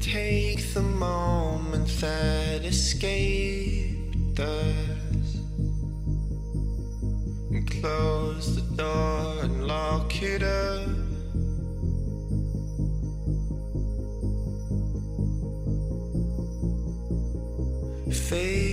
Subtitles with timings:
[0.00, 5.36] Take the moment that escaped us.
[7.50, 10.88] And close the door and lock it up.
[18.12, 18.63] Fade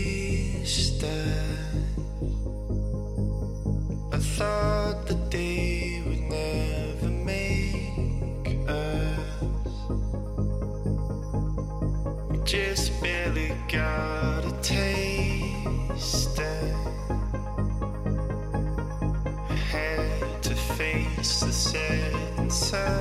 [21.71, 23.00] say inside.